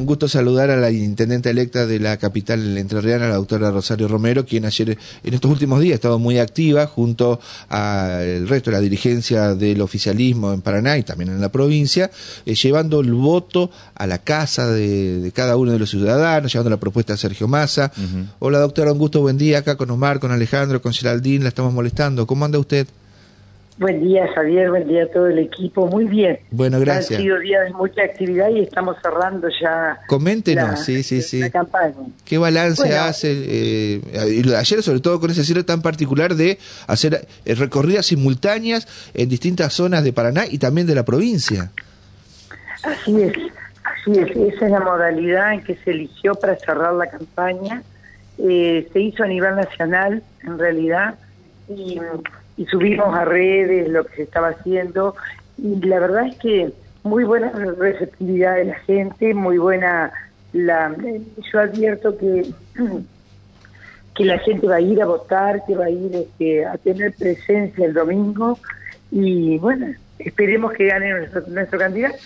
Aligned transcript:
Un 0.00 0.06
gusto 0.06 0.28
saludar 0.28 0.70
a 0.70 0.76
la 0.76 0.90
intendente 0.90 1.50
electa 1.50 1.84
de 1.84 2.00
la 2.00 2.16
capital 2.16 2.78
entrerriana, 2.78 3.28
la 3.28 3.34
doctora 3.34 3.70
Rosario 3.70 4.08
Romero, 4.08 4.46
quien 4.46 4.64
ayer, 4.64 4.96
en 5.22 5.34
estos 5.34 5.50
últimos 5.50 5.78
días, 5.78 5.92
ha 5.92 5.94
estado 5.96 6.18
muy 6.18 6.38
activa 6.38 6.86
junto 6.86 7.38
al 7.68 8.48
resto 8.48 8.70
de 8.70 8.78
la 8.78 8.80
dirigencia 8.80 9.54
del 9.54 9.82
oficialismo 9.82 10.54
en 10.54 10.62
Paraná 10.62 10.96
y 10.96 11.02
también 11.02 11.28
en 11.28 11.40
la 11.42 11.52
provincia, 11.52 12.10
eh, 12.46 12.54
llevando 12.54 13.00
el 13.00 13.12
voto 13.12 13.70
a 13.94 14.06
la 14.06 14.16
casa 14.16 14.68
de, 14.68 15.32
cada 15.34 15.58
uno 15.58 15.72
de 15.72 15.78
los 15.78 15.90
ciudadanos, 15.90 16.50
llevando 16.50 16.70
la 16.70 16.80
propuesta 16.80 17.12
a 17.12 17.16
Sergio 17.18 17.46
Massa. 17.46 17.92
Hola 18.38 18.58
doctora, 18.58 18.92
un 18.92 18.98
gusto, 18.98 19.20
buen 19.20 19.36
día, 19.36 19.58
acá 19.58 19.76
con 19.76 19.90
Omar, 19.90 20.18
con 20.18 20.32
Alejandro, 20.32 20.80
con 20.80 20.94
Geraldine, 20.94 21.42
la 21.42 21.50
estamos 21.50 21.74
molestando. 21.74 22.26
¿Cómo 22.26 22.46
anda 22.46 22.58
usted? 22.58 22.86
Buen 23.80 23.98
día, 24.04 24.28
Javier, 24.34 24.68
buen 24.68 24.86
día 24.86 25.04
a 25.04 25.06
todo 25.06 25.28
el 25.28 25.38
equipo. 25.38 25.86
Muy 25.86 26.04
bien. 26.04 26.38
Bueno, 26.50 26.78
gracias. 26.80 27.18
Han 27.18 27.24
sido 27.24 27.38
días 27.38 27.64
de 27.64 27.72
mucha 27.72 28.02
actividad 28.02 28.50
y 28.50 28.60
estamos 28.60 28.98
cerrando 29.00 29.48
ya. 29.58 29.98
Coméntenos, 30.06 30.84
sí, 30.84 31.02
sí, 31.02 31.22
sí. 31.22 31.50
campaña. 31.50 31.94
¿Qué 32.26 32.36
balance 32.36 32.94
hace? 32.94 33.32
Eh, 33.32 34.02
ayer, 34.54 34.82
sobre 34.82 35.00
todo 35.00 35.18
con 35.18 35.30
ese 35.30 35.44
cierre 35.44 35.64
tan 35.64 35.80
particular 35.80 36.34
de 36.34 36.58
hacer 36.88 37.26
eh, 37.46 37.54
recorridas 37.54 38.04
simultáneas 38.04 38.86
en 39.14 39.30
distintas 39.30 39.72
zonas 39.72 40.04
de 40.04 40.12
Paraná 40.12 40.44
y 40.46 40.58
también 40.58 40.86
de 40.86 40.94
la 40.94 41.06
provincia. 41.06 41.70
Así 42.82 43.22
es, 43.22 43.32
así 43.82 44.12
es. 44.12 44.54
Esa 44.54 44.66
es 44.66 44.72
la 44.72 44.80
modalidad 44.80 45.54
en 45.54 45.64
que 45.64 45.76
se 45.76 45.92
eligió 45.92 46.34
para 46.34 46.54
cerrar 46.56 46.92
la 46.92 47.08
campaña. 47.08 47.82
Eh, 48.36 48.90
se 48.92 49.00
hizo 49.00 49.22
a 49.22 49.26
nivel 49.26 49.56
nacional, 49.56 50.22
en 50.42 50.58
realidad, 50.58 51.14
y 51.66 51.98
y 52.60 52.66
subimos 52.66 53.16
a 53.16 53.24
redes 53.24 53.88
lo 53.88 54.04
que 54.04 54.16
se 54.16 54.22
estaba 54.24 54.48
haciendo 54.48 55.16
y 55.56 55.76
la 55.76 55.98
verdad 55.98 56.26
es 56.26 56.36
que 56.36 56.70
muy 57.02 57.24
buena 57.24 57.50
receptividad 57.52 58.56
de 58.56 58.66
la 58.66 58.74
gente, 58.80 59.32
muy 59.32 59.56
buena 59.56 60.12
la 60.52 60.94
yo 61.50 61.58
advierto 61.58 62.18
que 62.18 62.50
que 64.14 64.24
la 64.26 64.38
gente 64.40 64.66
va 64.66 64.76
a 64.76 64.80
ir 64.82 65.00
a 65.00 65.06
votar, 65.06 65.64
que 65.64 65.74
va 65.74 65.86
a 65.86 65.90
ir 65.90 66.14
este, 66.14 66.66
a 66.66 66.76
tener 66.76 67.14
presencia 67.14 67.86
el 67.86 67.94
domingo 67.94 68.58
y 69.10 69.56
bueno, 69.56 69.94
esperemos 70.18 70.74
que 70.74 70.88
gane 70.88 71.12
nuestro, 71.12 71.42
nuestro 71.48 71.78
candidato. 71.78 72.18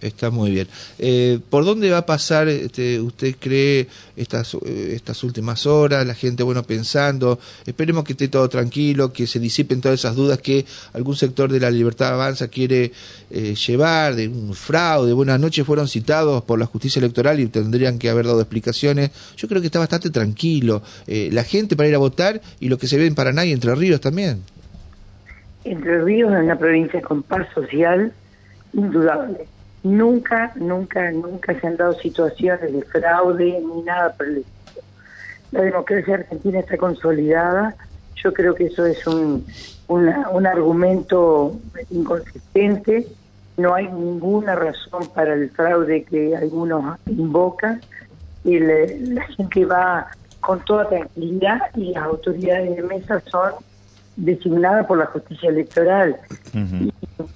Está 0.00 0.30
muy 0.30 0.50
bien. 0.50 0.66
Eh, 0.98 1.38
¿Por 1.50 1.64
dónde 1.64 1.90
va 1.90 1.98
a 1.98 2.06
pasar, 2.06 2.48
este, 2.48 3.00
usted 3.00 3.34
cree, 3.38 3.86
estas, 4.16 4.54
eh, 4.54 4.92
estas 4.94 5.22
últimas 5.24 5.66
horas, 5.66 6.06
la 6.06 6.14
gente, 6.14 6.42
bueno, 6.42 6.62
pensando, 6.62 7.38
esperemos 7.66 8.04
que 8.04 8.12
esté 8.12 8.28
todo 8.28 8.48
tranquilo, 8.48 9.12
que 9.12 9.26
se 9.26 9.38
disipen 9.38 9.80
todas 9.82 10.00
esas 10.00 10.16
dudas 10.16 10.38
que 10.38 10.64
algún 10.94 11.16
sector 11.16 11.52
de 11.52 11.60
la 11.60 11.70
libertad 11.70 12.14
avanza 12.14 12.48
quiere 12.48 12.92
eh, 13.30 13.54
llevar, 13.54 14.14
de 14.14 14.28
un 14.28 14.54
fraude, 14.54 15.12
buenas 15.12 15.38
noches, 15.38 15.66
fueron 15.66 15.86
citados 15.86 16.42
por 16.44 16.58
la 16.58 16.66
justicia 16.66 17.00
electoral 17.00 17.38
y 17.38 17.46
tendrían 17.46 17.98
que 17.98 18.08
haber 18.08 18.26
dado 18.26 18.40
explicaciones. 18.40 19.10
Yo 19.36 19.48
creo 19.48 19.60
que 19.60 19.66
está 19.66 19.78
bastante 19.78 20.08
tranquilo. 20.10 20.82
la 21.06 21.44
gente 21.44 21.76
para 21.76 21.88
ir 21.88 21.94
a 21.94 21.98
votar 21.98 22.40
y 22.58 22.68
lo 22.68 22.78
que 22.78 22.86
se 22.86 22.96
ve 22.96 23.06
en 23.06 23.14
Paraná 23.14 23.44
y 23.44 23.52
Entre 23.52 23.74
Ríos 23.74 24.00
también. 24.00 24.42
Entre 25.64 26.02
Ríos 26.02 26.32
es 26.32 26.42
una 26.42 26.58
provincia 26.58 27.02
con 27.02 27.22
paz 27.22 27.46
social 27.54 28.12
indudable 28.72 29.46
Nunca, 29.82 30.52
nunca, 30.56 31.10
nunca 31.10 31.58
se 31.58 31.66
han 31.66 31.76
dado 31.76 31.94
situaciones 31.94 32.72
de 32.72 32.82
fraude 32.82 33.60
ni 33.60 33.82
nada 33.82 34.12
por 34.12 34.26
el 34.26 34.38
estilo. 34.38 34.84
La 35.52 35.62
democracia 35.62 36.14
argentina 36.14 36.60
está 36.60 36.76
consolidada. 36.76 37.74
Yo 38.16 38.32
creo 38.32 38.54
que 38.54 38.66
eso 38.66 38.84
es 38.84 39.06
un, 39.06 39.46
un 39.88 40.46
argumento 40.46 41.56
inconsistente. 41.90 43.06
No 43.56 43.74
hay 43.74 43.86
ninguna 43.88 44.54
razón 44.54 45.08
para 45.14 45.34
el 45.34 45.50
fraude 45.50 46.04
que 46.04 46.36
algunos 46.36 46.98
invocan. 47.06 47.80
Y 48.44 48.58
la 48.58 49.22
gente 49.36 49.64
va 49.64 50.08
con 50.40 50.64
toda 50.64 50.88
tranquilidad 50.88 51.60
y 51.74 51.92
las 51.92 52.04
autoridades 52.04 52.76
de 52.76 52.82
mesa 52.82 53.22
son 53.30 53.52
designadas 54.24 54.86
por 54.86 54.98
la 54.98 55.06
justicia 55.06 55.48
electoral 55.48 56.16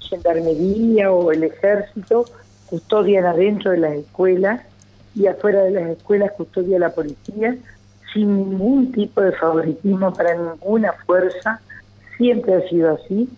gendarmería 0.01 1.11
o 1.11 1.33
el 1.33 1.45
ejército 1.45 2.25
custodian 2.67 3.27
adentro 3.27 3.73
de 3.73 3.79
las 3.79 3.93
escuelas 3.93 4.63
y 5.15 5.27
afuera 5.27 5.63
de 5.63 5.71
las 5.71 5.91
escuelas 5.91 6.33
custodia 6.33 6.79
la 6.79 6.91
policía 6.91 7.57
sin 8.13 8.37
ningún 8.37 8.93
tipo 8.93 9.21
de 9.21 9.33
favoritismo 9.33 10.13
para 10.13 10.35
ninguna 10.35 10.93
fuerza. 11.05 11.61
Siempre 12.17 12.55
ha 12.55 12.69
sido 12.69 12.95
así. 12.95 13.29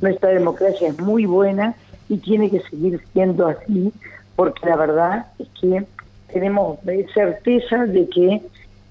Nuestra 0.00 0.30
democracia 0.30 0.88
es 0.88 0.98
muy 1.00 1.24
buena 1.26 1.74
y 2.08 2.18
tiene 2.18 2.50
que 2.50 2.60
seguir 2.60 3.00
siendo 3.12 3.46
así 3.46 3.92
porque 4.34 4.66
la 4.66 4.76
verdad 4.76 5.26
es 5.38 5.48
que 5.60 5.84
tenemos 6.32 6.78
certeza 7.14 7.86
de 7.86 8.08
que 8.08 8.42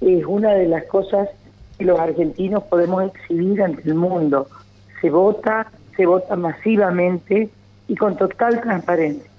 es 0.02 0.26
una 0.26 0.54
de 0.54 0.68
las 0.68 0.84
cosas 0.86 1.30
que 1.78 1.86
los 1.86 2.00
argentinos 2.00 2.64
podemos 2.64 3.04
exhibir 3.04 3.62
ante 3.62 3.82
el 3.84 3.96
mundo. 3.96 4.48
Se 5.02 5.10
vota 5.10 5.68
se 5.96 6.06
vota 6.06 6.36
masivamente 6.36 7.50
y 7.88 7.96
con 7.96 8.18
total 8.18 8.62
transparencia. 8.62 9.30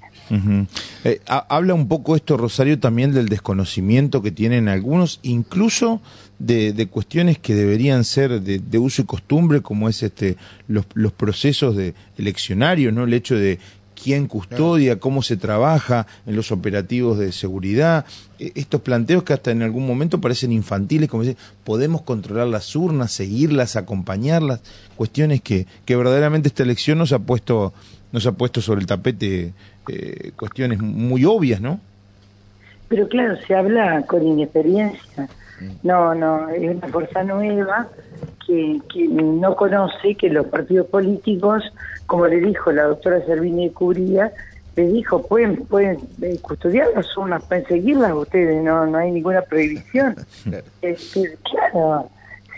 Eh, 1.04 1.20
habla 1.26 1.74
un 1.74 1.88
poco 1.88 2.16
esto, 2.16 2.36
Rosario, 2.36 2.80
también 2.80 3.12
del 3.12 3.28
desconocimiento 3.28 4.22
que 4.22 4.32
tienen 4.32 4.68
algunos, 4.68 5.20
incluso 5.22 6.00
de, 6.38 6.88
cuestiones 6.90 7.38
que 7.38 7.54
deberían 7.54 8.02
ser 8.02 8.40
de, 8.40 8.78
uso 8.78 9.02
y 9.02 9.04
costumbre, 9.04 9.60
como 9.60 9.88
es 9.88 10.02
este 10.02 10.36
los, 10.68 10.86
los 10.94 11.12
procesos 11.12 11.76
de 11.76 11.94
eleccionarios, 12.18 12.92
¿no? 12.92 13.04
El 13.04 13.14
hecho 13.14 13.36
de 13.36 13.58
quién 14.00 14.26
custodia, 14.26 15.00
cómo 15.00 15.22
se 15.22 15.36
trabaja 15.36 16.06
en 16.26 16.36
los 16.36 16.52
operativos 16.52 17.18
de 17.18 17.32
seguridad, 17.32 18.04
e, 18.38 18.52
estos 18.54 18.82
planteos 18.82 19.22
que 19.24 19.32
hasta 19.32 19.50
en 19.50 19.62
algún 19.62 19.86
momento 19.86 20.20
parecen 20.20 20.52
infantiles, 20.52 21.08
como 21.08 21.24
decir, 21.24 21.38
podemos 21.64 22.02
controlar 22.02 22.46
las 22.46 22.76
urnas, 22.76 23.12
seguirlas, 23.12 23.76
acompañarlas, 23.76 24.60
cuestiones 24.96 25.40
que, 25.40 25.66
que 25.84 25.96
verdaderamente 25.96 26.48
esta 26.48 26.62
elección 26.62 26.98
nos 26.98 27.12
ha 27.12 27.18
puesto, 27.18 27.72
nos 28.12 28.26
ha 28.26 28.32
puesto 28.32 28.60
sobre 28.60 28.80
el 28.80 28.86
tapete 28.86 29.52
eh, 29.88 30.32
cuestiones 30.36 30.78
muy 30.80 31.24
obvias, 31.24 31.60
¿no? 31.60 31.80
Pero 32.88 33.08
claro, 33.08 33.36
se 33.46 33.54
habla 33.54 34.02
con 34.06 34.24
inexperiencia. 34.24 35.28
No, 35.82 36.14
no, 36.14 36.50
es 36.50 36.76
una 36.76 36.88
fuerza 36.88 37.22
nueva 37.24 37.88
que, 38.46 38.80
que 38.92 39.08
no 39.08 39.56
conoce 39.56 40.14
que 40.14 40.28
los 40.28 40.46
partidos 40.46 40.86
políticos 40.86 41.64
como 42.06 42.26
le 42.26 42.40
dijo 42.40 42.72
la 42.72 42.84
doctora 42.84 43.24
Servini 43.26 43.70
Cubría, 43.70 44.32
le 44.76 44.86
dijo, 44.88 45.26
pueden 45.26 45.56
pueden 45.66 45.98
eh, 46.22 46.38
custodiar 46.40 46.88
las 46.94 47.16
urnas, 47.16 47.42
pueden 47.44 47.66
seguirlas 47.66 48.12
ustedes, 48.12 48.62
no 48.62 48.86
no 48.86 48.98
hay 48.98 49.10
ninguna 49.10 49.42
prohibición. 49.42 50.16
Este, 50.82 51.36
claro, 51.50 52.08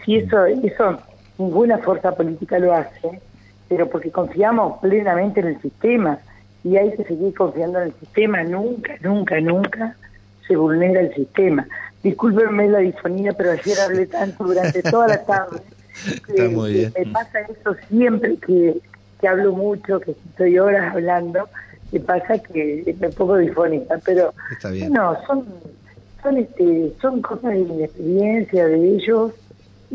si 0.05 0.17
eso, 0.17 0.45
eso 0.45 0.99
ninguna 1.39 1.79
fuerza 1.79 2.13
política 2.15 2.59
lo 2.59 2.75
hace, 2.75 3.21
pero 3.69 3.89
porque 3.89 4.11
confiamos 4.11 4.79
plenamente 4.81 5.41
en 5.41 5.47
el 5.49 5.63
sistema 5.63 6.19
y 6.65 6.77
hay 6.77 6.95
que 6.97 7.05
seguir 7.05 7.35
confiando 7.35 7.81
en 7.81 7.89
el 7.89 7.95
sistema, 7.95 8.43
nunca, 8.43 8.95
nunca, 9.01 9.41
nunca 9.41 9.97
se 10.47 10.57
vulnera 10.57 11.01
el 11.01 11.15
sistema. 11.15 11.67
Discúlpenme 12.03 12.69
la 12.69 12.79
disfonía, 12.79 13.33
pero 13.33 13.53
ayer 13.53 13.79
hablé 13.81 14.07
tanto 14.07 14.45
durante 14.45 14.83
toda 14.83 15.09
la 15.09 15.25
tarde. 15.25 15.61
Está 16.07 16.49
muy 16.49 16.73
bien. 16.73 16.93
Me 16.97 17.13
pasa 17.13 17.41
eso 17.41 17.77
siempre 17.89 18.37
que, 18.37 18.77
que 19.21 19.29
hablo 19.29 19.53
mucho, 19.53 20.01
que 20.01 20.13
estoy 20.13 20.59
horas 20.59 20.95
hablando, 20.95 21.49
me 21.93 22.01
pasa 22.01 22.39
que 22.39 22.97
me 23.01 23.09
pongo 23.11 23.37
difónica, 23.39 23.99
pero 24.05 24.35
no, 24.91 25.17
son 25.27 25.47
son 26.23 26.37
este 26.37 26.93
son 27.01 27.23
cosas 27.23 27.53
de 27.53 27.65
mi 27.65 27.85
experiencia 27.85 28.67
de 28.67 28.97
ellos 28.97 29.33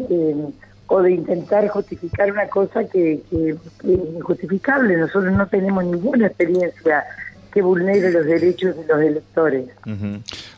eh, 0.10 0.50
o 0.88 1.02
de 1.02 1.12
intentar 1.12 1.68
justificar 1.70 2.32
una 2.32 2.48
cosa 2.48 2.84
que, 2.86 3.22
que, 3.30 3.50
es 3.50 3.58
injustificable. 3.84 4.98
Nosotros 4.98 5.34
no 5.34 5.48
tenemos 5.48 5.84
ninguna 5.86 6.28
experiencia 6.28 7.04
que 7.52 7.62
vulnere 7.62 8.12
los 8.12 8.26
derechos 8.26 8.76
de 8.76 8.86
los 8.86 9.02
electores. 9.02 9.70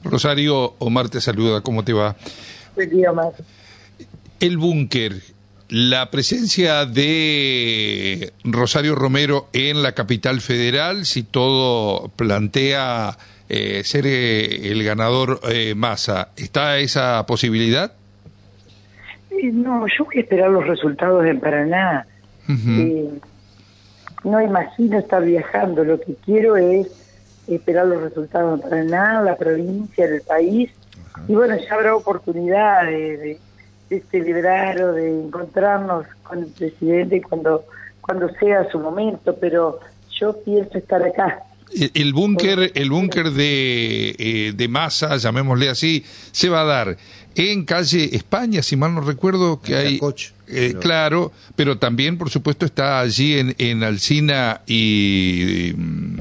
Rosario, 0.04 0.74
Omar 0.80 1.10
te 1.10 1.22
saluda, 1.22 1.62
¿cómo 1.62 1.84
te 1.84 1.94
va? 1.94 2.16
Buen 2.76 2.90
día, 2.90 3.12
Omar. 3.12 3.34
El 4.42 4.58
búnker, 4.58 5.14
la 5.70 6.12
presencia 6.12 6.86
de 6.86 8.34
Rosario 8.44 8.94
Romero 8.94 9.48
en 9.54 9.82
la 9.82 9.94
capital 9.94 10.42
federal, 10.42 11.06
si 11.06 11.24
todo 11.24 12.10
plantea 12.10 13.18
eh, 13.48 13.82
ser 13.86 14.06
eh, 14.08 14.72
el 14.72 14.84
ganador 14.84 15.40
eh, 15.50 15.74
Massa, 15.74 16.30
¿está 16.36 16.80
esa 16.80 17.26
posibilidad? 17.26 17.94
no, 19.54 19.86
yo 19.88 20.06
voy 20.06 20.18
a 20.18 20.22
esperar 20.22 20.50
los 20.50 20.66
resultados 20.68 21.26
en 21.26 21.40
Paraná. 21.40 22.06
no 24.24 24.42
imagino 24.42 25.00
estar 25.00 25.24
viajando, 25.24 25.84
lo 25.84 26.00
que 26.00 26.16
quiero 26.26 26.58
es 26.58 26.88
esperar 27.48 27.86
los 27.88 28.02
resultados 28.02 28.60
en 28.60 28.70
Paraná, 28.70 29.22
la 29.22 29.38
provincia, 29.38 30.08
del 30.08 30.22
país, 30.22 30.72
y 31.28 31.34
bueno, 31.34 31.56
ya 31.58 31.76
habrá 31.76 31.96
oportunidad 31.96 32.86
de 32.86 33.18
de 33.18 33.40
celebrar 34.12 34.82
o 34.82 34.94
de 34.94 35.10
encontrarnos 35.10 36.06
con 36.24 36.40
el 36.44 36.50
presidente 36.50 37.22
cuando 37.22 37.66
cuando 38.06 38.30
sea 38.40 38.70
su 38.72 38.80
momento, 38.80 39.36
pero 39.42 39.80
yo 40.20 40.38
pienso 40.44 40.78
estar 40.78 41.02
acá. 41.02 41.40
El 41.96 42.14
búnker, 42.14 42.72
el 42.76 42.92
búnker 42.92 43.32
de, 43.32 44.16
eh, 44.20 44.54
de 44.56 44.68
masa, 44.68 45.18
llamémosle 45.18 45.70
así, 45.70 46.06
se 46.32 46.48
va 46.48 46.62
a 46.62 46.66
dar 46.66 46.98
en 47.34 47.66
calle 47.66 48.16
España, 48.16 48.62
si 48.62 48.76
mal 48.76 48.94
no 48.94 49.02
recuerdo, 49.02 49.60
que 49.60 49.76
hay... 49.76 50.00
Eh, 50.48 50.76
claro, 50.80 51.32
pero 51.56 51.80
también, 51.80 52.20
por 52.20 52.30
supuesto, 52.30 52.68
está 52.68 53.00
allí 53.00 53.40
en, 53.40 53.56
en 53.58 53.84
Alcina 53.84 54.62
y... 54.68 55.74
Mm, 55.76 56.20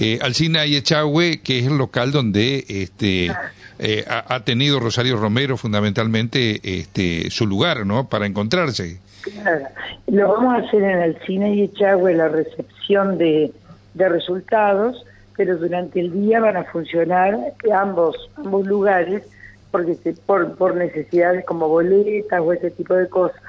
eh, 0.00 0.18
Alcina 0.22 0.64
y 0.64 0.76
Echagüe, 0.76 1.40
que 1.40 1.58
es 1.58 1.66
el 1.66 1.76
local 1.76 2.12
donde 2.12 2.64
este, 2.68 3.34
eh, 3.78 4.04
ha, 4.08 4.40
tenido 4.44 4.80
Rosario 4.80 5.16
Romero 5.16 5.56
fundamentalmente 5.56 6.60
este, 6.62 7.30
su 7.30 7.46
lugar, 7.46 7.86
¿no? 7.86 8.08
Para 8.08 8.26
encontrarse. 8.26 9.00
Claro. 9.22 9.66
Lo 10.06 10.28
vamos 10.28 10.54
a 10.54 10.66
hacer 10.66 10.82
en 10.82 11.00
Alcina 11.00 11.48
y 11.48 11.62
Echagüe, 11.62 12.14
la 12.14 12.28
recepción 12.28 13.18
de, 13.18 13.52
de 13.94 14.08
resultados, 14.08 15.04
pero 15.36 15.56
durante 15.56 16.00
el 16.00 16.12
día 16.12 16.40
van 16.40 16.56
a 16.56 16.64
funcionar 16.64 17.36
ambos, 17.72 18.16
ambos 18.36 18.66
lugares 18.66 19.22
porque 19.70 19.96
por, 20.26 20.56
por 20.56 20.76
necesidades 20.76 21.44
como 21.44 21.68
boletas 21.68 22.40
o 22.40 22.52
ese 22.52 22.70
tipo 22.70 22.94
de 22.94 23.08
cosas, 23.08 23.40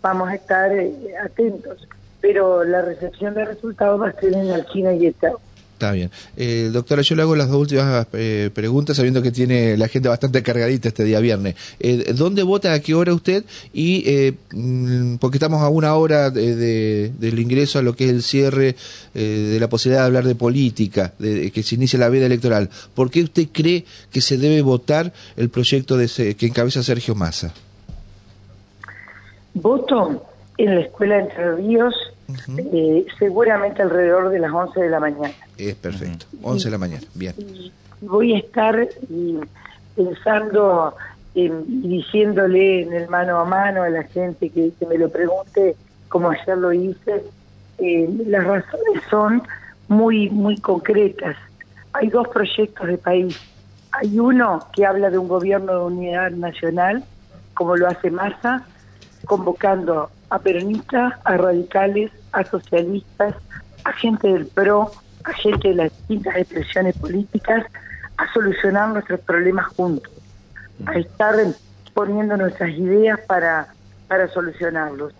vamos 0.00 0.28
a 0.28 0.34
estar 0.34 0.72
eh, 0.72 0.94
atentos. 1.22 1.86
Pero 2.20 2.64
la 2.64 2.82
recepción 2.82 3.34
de 3.34 3.44
resultados 3.46 4.00
va 4.00 4.08
a 4.08 4.12
ser 4.12 4.34
en 4.34 4.64
China 4.66 4.92
y 4.92 5.06
Estado. 5.06 5.40
Está 5.80 5.92
bien. 5.92 6.10
Eh, 6.36 6.68
doctora, 6.70 7.00
yo 7.00 7.16
le 7.16 7.22
hago 7.22 7.34
las 7.34 7.48
dos 7.48 7.58
últimas 7.58 8.06
eh, 8.12 8.50
preguntas, 8.52 8.98
sabiendo 8.98 9.22
que 9.22 9.30
tiene 9.30 9.78
la 9.78 9.88
gente 9.88 10.10
bastante 10.10 10.42
cargadita 10.42 10.88
este 10.88 11.04
día 11.04 11.20
viernes. 11.20 11.54
Eh, 11.80 12.12
¿Dónde 12.14 12.42
vota, 12.42 12.74
a 12.74 12.80
qué 12.80 12.94
hora 12.94 13.14
usted? 13.14 13.46
Y 13.72 14.02
eh, 14.06 14.34
mm, 14.52 15.14
porque 15.16 15.38
estamos 15.38 15.62
a 15.62 15.70
una 15.70 15.94
hora 15.94 16.28
de, 16.28 17.12
del 17.18 17.38
ingreso 17.38 17.78
a 17.78 17.82
lo 17.82 17.96
que 17.96 18.04
es 18.04 18.10
el 18.10 18.22
cierre 18.22 18.76
de 19.14 19.58
la 19.58 19.70
posibilidad 19.70 20.02
de 20.02 20.06
hablar 20.08 20.24
de 20.24 20.34
política, 20.34 21.14
de, 21.18 21.50
que 21.50 21.62
se 21.62 21.76
inicie 21.76 21.98
la 21.98 22.10
vida 22.10 22.26
electoral. 22.26 22.68
¿Por 22.94 23.10
qué 23.10 23.22
usted 23.22 23.48
cree 23.50 23.86
que 24.12 24.20
se 24.20 24.36
debe 24.36 24.60
votar 24.60 25.14
el 25.38 25.48
proyecto 25.48 25.96
de 25.96 26.34
que 26.34 26.46
encabeza 26.46 26.82
Sergio 26.82 27.14
Massa? 27.14 27.54
Voto 29.54 30.26
en 30.58 30.74
la 30.74 30.82
Escuela 30.82 31.14
de 31.14 31.22
Entre 31.22 31.56
Ríos 31.56 31.94
eh, 32.58 33.06
seguramente 33.18 33.82
alrededor 33.82 34.30
de 34.30 34.38
las 34.38 34.52
11 34.52 34.80
de 34.80 34.88
la 34.88 35.00
mañana. 35.00 35.34
Es 35.56 35.74
perfecto, 35.74 36.26
11 36.42 36.64
de 36.64 36.70
la 36.70 36.78
mañana, 36.78 37.06
bien. 37.14 37.34
voy 38.00 38.34
a 38.34 38.38
estar 38.38 38.88
pensando 39.94 40.94
y 41.34 41.48
diciéndole 41.48 42.82
en 42.82 42.92
el 42.92 43.08
mano 43.08 43.38
a 43.38 43.44
mano 43.44 43.82
a 43.82 43.88
la 43.88 44.02
gente 44.04 44.50
que, 44.50 44.72
me 44.88 44.98
lo 44.98 45.08
pregunte, 45.08 45.76
como 46.08 46.30
ayer 46.30 46.58
lo 46.58 46.72
hice, 46.72 47.24
eh, 47.78 48.08
las 48.26 48.44
razones 48.44 49.02
son 49.08 49.42
muy, 49.88 50.28
muy 50.30 50.56
concretas. 50.58 51.36
Hay 51.92 52.08
dos 52.08 52.28
proyectos 52.28 52.86
de 52.86 52.98
país. 52.98 53.38
Hay 53.92 54.18
uno 54.18 54.66
que 54.72 54.86
habla 54.86 55.10
de 55.10 55.18
un 55.18 55.28
gobierno 55.28 55.72
de 55.72 55.84
unidad 55.84 56.30
nacional, 56.32 57.04
como 57.54 57.76
lo 57.76 57.88
hace 57.88 58.10
Massa, 58.10 58.66
convocando 59.24 60.10
a 60.30 60.38
peronistas, 60.38 61.14
a 61.24 61.36
radicales, 61.36 62.10
a 62.32 62.44
socialistas, 62.44 63.34
a 63.84 63.92
gente 63.92 64.28
del 64.28 64.46
PRO, 64.46 64.90
a 65.24 65.32
gente 65.32 65.68
de 65.68 65.74
las 65.74 65.98
distintas 65.98 66.36
expresiones 66.36 66.96
políticas, 66.96 67.66
a 68.16 68.32
solucionar 68.32 68.90
nuestros 68.90 69.20
problemas 69.20 69.66
juntos, 69.68 70.12
a 70.86 70.94
estar 70.94 71.34
poniendo 71.94 72.36
nuestras 72.36 72.70
ideas 72.70 73.18
para, 73.26 73.68
para 74.08 74.28
solucionarlos. 74.28 75.12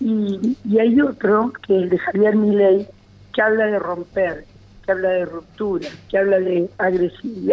Y, 0.00 0.56
y 0.64 0.78
hay 0.78 1.00
otro, 1.00 1.52
que 1.66 1.76
es 1.76 1.82
el 1.82 1.90
de 1.90 1.98
Javier 1.98 2.36
Milei, 2.36 2.88
que 3.32 3.42
habla 3.42 3.66
de 3.66 3.78
romper, 3.78 4.44
que 4.84 4.92
habla 4.92 5.08
de 5.08 5.24
ruptura, 5.24 5.88
que 6.08 6.18
habla 6.18 6.38
de 6.38 6.68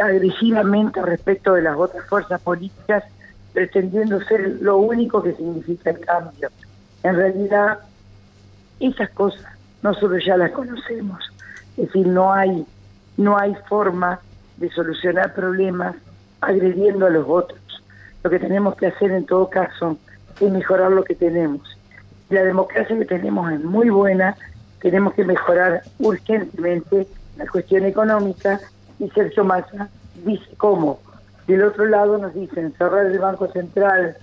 agresivamente 0.01 1.01
respecto 1.01 1.53
de 1.53 1.63
las 1.63 1.77
otras 1.77 2.05
fuerzas 2.07 2.41
políticas, 2.41 3.03
pretendiendo 3.53 4.21
ser 4.21 4.57
lo 4.61 4.77
único 4.77 5.23
que 5.23 5.33
significa 5.33 5.91
el 5.91 5.99
cambio 5.99 6.49
en 7.03 7.15
realidad 7.15 7.79
esas 8.79 9.09
cosas 9.11 9.45
nosotros 9.81 10.23
ya 10.25 10.37
las 10.37 10.51
conocemos. 10.51 11.23
Es 11.77 11.87
decir, 11.87 12.07
no 12.07 12.33
hay, 12.33 12.65
no 13.17 13.37
hay 13.37 13.55
forma 13.67 14.19
de 14.57 14.69
solucionar 14.71 15.33
problemas 15.33 15.95
agrediendo 16.41 17.05
a 17.05 17.09
los 17.09 17.25
otros. 17.27 17.59
Lo 18.23 18.29
que 18.29 18.39
tenemos 18.39 18.75
que 18.75 18.87
hacer 18.87 19.11
en 19.11 19.25
todo 19.25 19.49
caso 19.49 19.97
es 20.39 20.51
mejorar 20.51 20.91
lo 20.91 21.03
que 21.03 21.15
tenemos. 21.15 21.61
La 22.29 22.43
democracia 22.43 22.97
que 22.97 23.05
tenemos 23.05 23.51
es 23.51 23.63
muy 23.63 23.89
buena, 23.89 24.35
tenemos 24.79 25.13
que 25.13 25.23
mejorar 25.23 25.81
urgentemente 25.99 27.07
la 27.37 27.47
cuestión 27.47 27.85
económica 27.85 28.59
y 28.99 29.09
Sergio 29.09 29.43
Massa 29.43 29.89
dice 30.23 30.45
cómo. 30.57 30.99
Del 31.47 31.63
otro 31.63 31.85
lado 31.85 32.17
nos 32.17 32.33
dicen 32.33 32.73
cerrar 32.77 33.07
el 33.07 33.19
Banco 33.19 33.47
Central, 33.51 34.15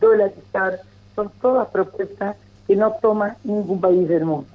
dolarizar, 0.00 0.80
son 1.16 1.32
todas 1.40 1.66
propuestas 1.68 2.36
que 2.68 2.76
no 2.76 2.94
toma 3.02 3.36
ningún 3.42 3.80
país 3.80 4.08
del 4.08 4.24
mundo. 4.24 4.46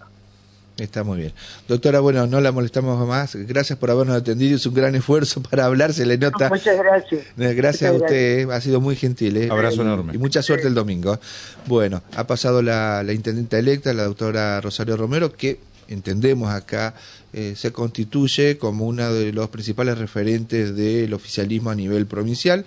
Está 0.78 1.04
muy 1.04 1.20
bien. 1.20 1.34
Doctora, 1.68 2.00
bueno, 2.00 2.26
no 2.28 2.40
la 2.40 2.52
molestamos 2.52 3.06
más. 3.08 3.36
Gracias 3.36 3.78
por 3.78 3.92
habernos 3.92 4.16
atendido. 4.16 4.56
Es 4.56 4.66
un 4.66 4.74
gran 4.74 4.96
esfuerzo 4.96 5.42
para 5.50 5.66
hablar, 5.66 5.94
se 5.94 6.06
le 6.06 6.18
nota. 6.18 6.50
muchas 6.50 6.78
gracias. 6.78 7.22
Eh, 7.38 7.54
gracias 7.54 7.92
a 7.92 7.94
usted, 7.94 8.50
ha 8.50 8.62
sido 8.62 8.80
muy 8.80 8.96
gentil. 8.96 9.38
¿eh? 9.38 9.50
Abrazo 9.52 9.82
enorme. 9.82 10.14
Y 10.16 10.18
mucha 10.18 10.42
suerte 10.42 10.68
el 10.68 10.74
domingo. 10.74 11.20
Bueno, 11.68 12.02
ha 12.16 12.26
pasado 12.26 12.62
la, 12.62 13.04
la 13.04 13.14
intendenta 13.14 13.60
electa, 13.60 13.94
la 13.94 14.06
doctora 14.06 14.62
Rosario 14.62 14.96
Romero, 14.98 15.34
que 15.34 15.60
entendemos 15.88 16.50
acá 16.50 16.94
eh, 17.34 17.54
se 17.56 17.72
constituye 17.72 18.58
como 18.58 18.86
uno 18.86 19.14
de 19.14 19.32
los 19.32 19.50
principales 19.50 19.98
referentes 19.98 20.76
del 20.76 21.14
oficialismo 21.14 21.70
a 21.70 21.76
nivel 21.76 22.06
provincial. 22.06 22.66